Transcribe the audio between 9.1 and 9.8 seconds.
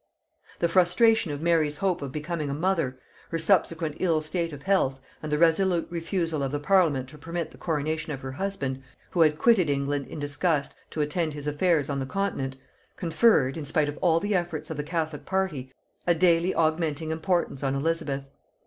who had quitted